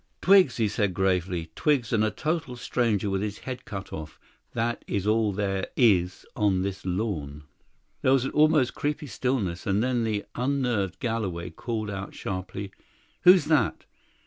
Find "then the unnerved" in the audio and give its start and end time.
9.83-10.97